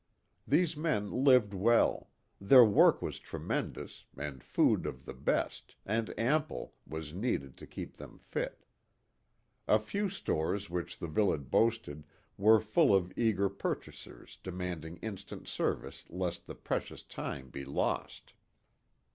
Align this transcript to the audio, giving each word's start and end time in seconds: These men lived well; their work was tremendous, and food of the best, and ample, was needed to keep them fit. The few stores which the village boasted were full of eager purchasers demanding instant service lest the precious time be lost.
These 0.47 0.75
men 0.75 1.11
lived 1.11 1.53
well; 1.53 2.09
their 2.39 2.65
work 2.65 3.03
was 3.03 3.19
tremendous, 3.19 4.05
and 4.17 4.43
food 4.43 4.87
of 4.87 5.05
the 5.05 5.13
best, 5.13 5.75
and 5.85 6.11
ample, 6.17 6.73
was 6.87 7.13
needed 7.13 7.55
to 7.57 7.67
keep 7.67 7.97
them 7.97 8.17
fit. 8.17 8.65
The 9.67 9.77
few 9.77 10.09
stores 10.09 10.71
which 10.71 10.97
the 10.97 11.05
village 11.05 11.51
boasted 11.51 12.03
were 12.35 12.59
full 12.59 12.95
of 12.95 13.13
eager 13.15 13.47
purchasers 13.47 14.39
demanding 14.41 14.97
instant 15.03 15.47
service 15.47 16.03
lest 16.09 16.47
the 16.47 16.55
precious 16.55 17.03
time 17.03 17.51
be 17.51 17.63
lost. 17.63 18.33